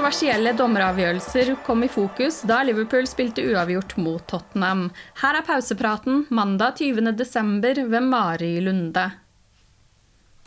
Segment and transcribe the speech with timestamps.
[0.00, 4.86] Kontroversielle dommeravgjørelser kom i fokus da Liverpool spilte uavgjort mot Tottenham.
[5.20, 7.82] Her er pausepraten mandag 20.12.
[7.92, 9.04] ved Mari Lunde.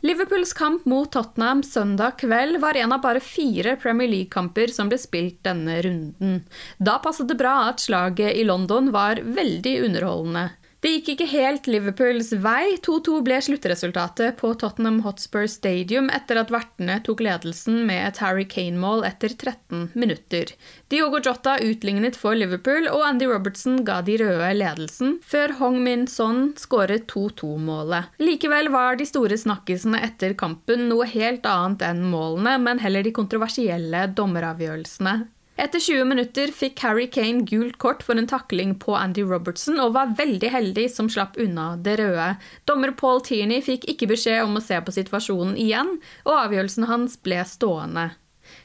[0.01, 4.97] Liverpools kamp mot Tottenham søndag kveld var en av bare fire Premier League-kamper som ble
[4.97, 6.41] spilt denne runden.
[6.81, 10.47] Da passet det bra at slaget i London var veldig underholdende.
[10.83, 12.73] Det gikk ikke helt Liverpools vei.
[12.83, 18.43] 2-2 ble sluttresultatet på Tottenham Hotspur Stadium etter at vertene tok ledelsen med et Harry
[18.51, 20.51] Kane-mål etter 13 minutter.
[20.91, 26.03] Diogo Jota utlignet for Liverpool, og Andy Robertson ga de røde ledelsen, før Hong Min
[26.11, 28.19] Son skåret 2-2-målet.
[28.19, 33.15] Likevel var de store snakkisene etter kampen noe helt annet enn målene, men heller de
[33.15, 35.15] kontroversielle dommeravgjørelsene.
[35.53, 39.93] Etter 20 minutter fikk Harry Kane gult kort for en takling på Andy Robertson og
[39.93, 42.31] var veldig heldig som slapp unna det røde.
[42.65, 47.19] Dommer Paul Tierney fikk ikke beskjed om å se på situasjonen igjen, og avgjørelsen hans
[47.21, 48.09] ble stående.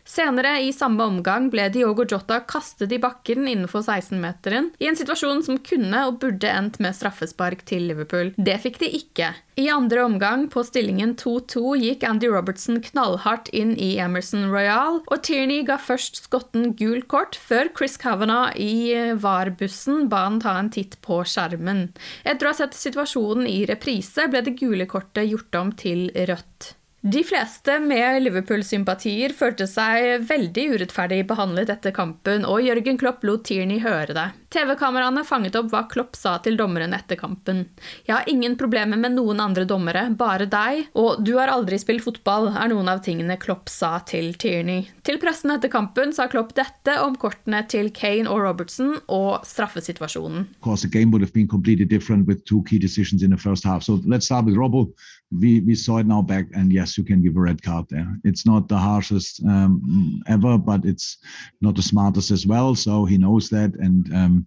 [0.09, 5.43] Senere i samme omgang ble Diogo Jota kastet i bakken innenfor 16-meteren, i en situasjon
[5.45, 8.33] som kunne og burde endt med straffespark til Liverpool.
[8.41, 9.35] Det fikk de ikke.
[9.61, 15.23] I andre omgang, på stillingen 2-2, gikk Andy Robertson knallhardt inn i Emerson Royal, og
[15.29, 20.73] Tierney ga først skotten gul kort, før Chris Kavanagh i VAR-bussen ba han ta en
[20.73, 21.91] titt på skjermen.
[22.25, 26.78] Etter å ha sett situasjonen i reprise, ble det gule kortet gjort om til rødt.
[27.09, 33.47] De fleste med Liverpool-sympatier følte seg veldig urettferdig behandlet etter kampen, og Jørgen Klopp lot
[33.49, 34.27] Tierney høre det.
[34.53, 37.63] TV-kameraene fanget opp hva Klopp sa til dommeren etter kampen.
[38.05, 42.05] Jeg har ingen problemer med noen andre dommere, bare deg, og du har aldri spilt
[42.05, 44.85] fotball, er noen av tingene Klopp sa til Tierney.
[45.05, 50.45] Til pressen etter kampen sa Klopp dette om kortene til Kane og Robertson og straffesituasjonen.
[50.59, 54.25] Of course, the game would have been completely different with two key decisions in let's
[54.27, 54.93] start with Robbo.
[55.31, 58.19] We we saw it now back, and you can give a red card there.
[58.25, 61.19] It's not the harshest um, ever, but it's
[61.61, 62.75] not the smartest as well.
[62.75, 64.47] So he knows that, and um,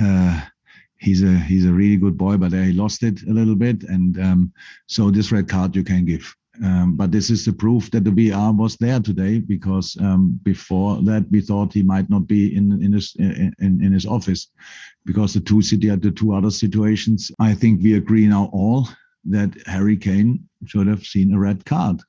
[0.00, 0.40] uh,
[0.98, 2.36] he's a he's a really good boy.
[2.36, 4.52] But he lost it a little bit, and um,
[4.86, 6.36] so this red card you can give.
[6.62, 11.00] Um, but this is the proof that the VAR was there today because um, before
[11.02, 14.48] that we thought he might not be in in his in, in his office
[15.06, 18.86] because the two city the two other situations I think we agree now all
[19.24, 22.00] that Harry Kane should have seen a red card.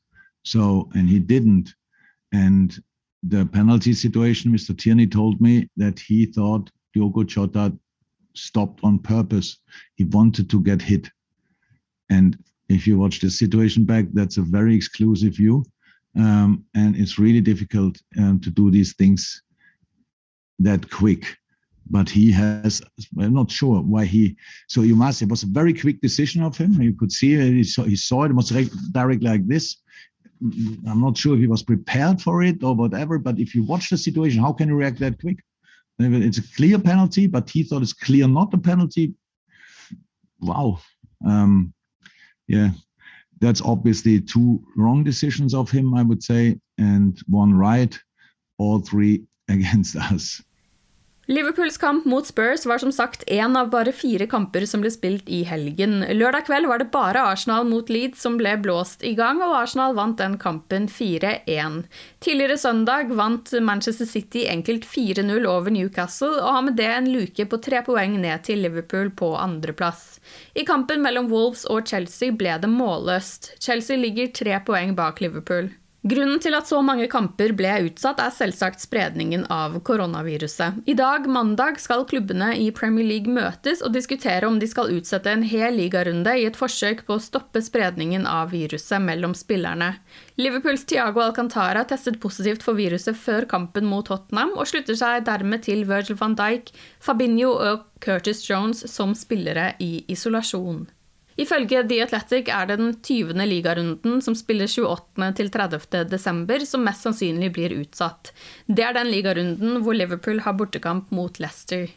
[0.44, 1.74] So, and he didn't.
[2.32, 2.78] And
[3.22, 4.78] the penalty situation, Mr.
[4.78, 7.74] Tierney told me that he thought Diogo Jota
[8.36, 9.58] stopped on purpose.
[9.96, 11.10] He wanted to get hit.
[12.10, 12.38] And
[12.70, 15.64] if you watch the situation back, that's a very exclusive view.
[16.18, 19.42] Um, and it's really difficult um, to do these things
[20.60, 21.38] that quick
[21.90, 22.82] but he has
[23.20, 24.36] i'm not sure why he
[24.68, 26.82] so you must it was a very quick decision of him.
[26.82, 27.54] You could see it.
[27.54, 28.50] He saw, he saw it, it was
[28.92, 29.78] direct like this.
[30.42, 33.90] I'm not sure if he was prepared for it or whatever but if you watch
[33.90, 35.40] the situation how can you react that quick?
[36.00, 39.14] It's a clear penalty but he thought it's clear not a penalty.
[40.40, 40.80] Wow.
[41.26, 41.74] Um,
[42.48, 42.72] yeah
[43.40, 47.98] that's obviously two wrong decisions of him i would say and one right.
[48.58, 50.42] All three against us
[51.26, 55.30] Liverpools kamp mot Spurs var som sagt én av bare fire kamper som ble spilt
[55.32, 56.02] i helgen.
[56.12, 59.96] Lørdag kveld var det bare Arsenal mot Leeds som ble blåst i gang, og Arsenal
[59.96, 61.78] vant den kampen 4-1.
[62.20, 67.46] Tidligere søndag vant Manchester City enkelt 4-0 over Newcastle, og har med det en luke
[67.48, 70.20] på tre poeng ned til Liverpool på andreplass.
[70.60, 73.54] I kampen mellom Wolves og Chelsea ble det målløst.
[73.64, 75.72] Chelsea ligger tre poeng bak Liverpool.
[76.04, 80.82] Grunnen til at så mange kamper ble utsatt, er selvsagt spredningen av koronaviruset.
[80.92, 85.32] I dag, mandag, skal klubbene i Premier League møtes og diskutere om de skal utsette
[85.32, 89.94] en hel ligarunde i et forsøk på å stoppe spredningen av viruset mellom spillerne.
[90.36, 95.64] Liverpools Tiago Alcantara testet positivt for viruset før kampen mot Tottenham, og slutter seg dermed
[95.64, 100.84] til Virgil van Dijk, Fabinho og Curtis Jones som spillere i isolasjon.
[101.40, 103.34] Ifølge The Athletic er det den 20.
[103.50, 105.32] ligarunden som spiller 28.
[105.40, 106.06] til 30.
[106.12, 108.34] desember, som mest sannsynlig blir utsatt.
[108.68, 111.90] Det er den ligarunden hvor Liverpool har bortekamp mot Leicester.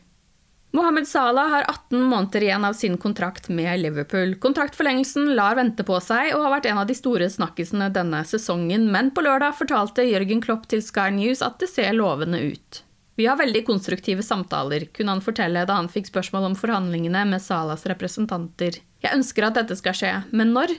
[0.77, 4.35] Mohammed Salah har 18 måneder igjen av sin kontrakt med Liverpool.
[4.41, 8.91] Kontraktforlengelsen lar vente på seg og har vært en av de store snakkisene denne sesongen,
[8.93, 12.83] men på lørdag fortalte Jørgen Klopp til Sky News at det ser lovende ut.
[13.17, 17.41] Vi har veldig konstruktive samtaler, kunne han fortelle da han fikk spørsmål om forhandlingene med
[17.41, 18.77] Salas representanter.
[19.07, 20.73] Jeg ønsker at dette skal skje, men når?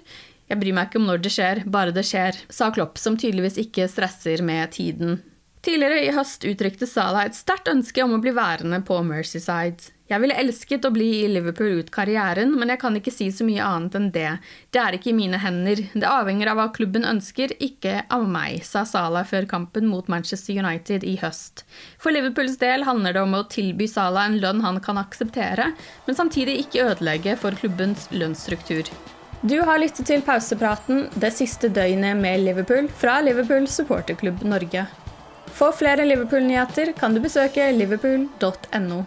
[0.51, 3.59] Jeg bryr meg ikke om når det skjer, bare det skjer, sa Klopp, som tydeligvis
[3.63, 5.21] ikke stresser med tiden.
[5.65, 9.92] Tidligere i høst uttrykte Salah et sterkt ønske om å bli værende på Mercyside.
[10.07, 13.44] Jeg ville elsket å bli i Liverpool ut karrieren, men jeg kan ikke si så
[13.44, 14.30] mye annet enn det.
[14.71, 15.81] Det er ikke i mine hender.
[15.92, 20.56] Det avhenger av hva klubben ønsker, ikke av meg, sa Salah før kampen mot Manchester
[20.56, 21.65] United i høst.
[22.00, 25.74] For Liverpools del handler det om å tilby Salah en lønn han kan akseptere,
[26.07, 28.88] men samtidig ikke ødelegge for klubbens lønnsstruktur.
[29.44, 34.88] Du har lyttet til pausepraten det siste døgnet med Liverpool fra Liverpool supporterklubb Norge.
[35.57, 39.06] For flere Liverpool-nyheter kan du besøke liverpool.no.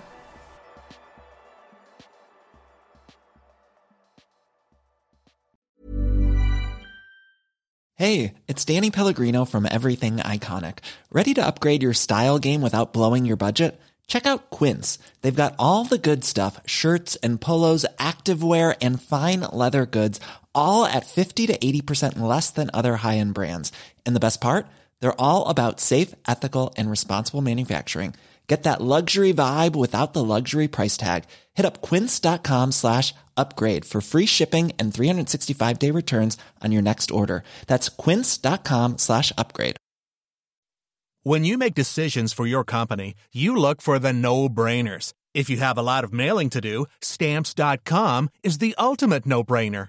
[7.95, 10.79] Hey, it's Danny Pellegrino from Everything Iconic.
[11.13, 13.81] Ready to upgrade your style game without blowing your budget?
[14.09, 14.99] Check out Quince.
[15.23, 20.19] They've got all the good stuff shirts and polos, activewear, and fine leather goods,
[20.53, 23.71] all at 50 to 80% less than other high end brands.
[24.05, 24.67] And the best part?
[25.01, 28.15] They're all about safe, ethical, and responsible manufacturing.
[28.51, 31.25] Get that luxury vibe without the luxury price tag.
[31.55, 37.13] Hit up quince.com slash upgrade for free shipping and 365 day returns on your next
[37.13, 37.45] order.
[37.69, 39.77] That's quince.com slash upgrade.
[41.23, 45.13] When you make decisions for your company, you look for the no brainers.
[45.33, 49.89] If you have a lot of mailing to do, stamps.com is the ultimate no brainer.